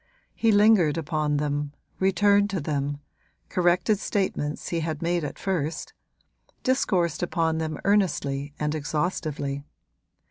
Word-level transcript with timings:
He 0.33 0.51
lingered 0.51 0.97
upon 0.97 1.37
them, 1.37 1.73
returned 1.99 2.49
to 2.49 2.59
them, 2.59 2.97
corrected 3.49 3.99
statements 3.99 4.69
he 4.69 4.79
had 4.79 5.03
made 5.03 5.23
at 5.23 5.37
first, 5.37 5.93
discoursed 6.63 7.21
upon 7.21 7.59
them 7.59 7.77
earnestly 7.85 8.55
and 8.59 8.73
exhaustively. 8.73 9.63